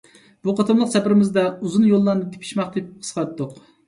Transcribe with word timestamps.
بۇ 0.45 0.53
قېتىملىق 0.59 0.87
سەپىرىمىزدە 0.93 1.43
ئۇزۇن 1.67 1.85
يوللارنى 1.89 2.31
تېپىشماق 2.31 2.73
تېپىپ 2.77 3.05
قىسقارتتۇق. 3.05 3.55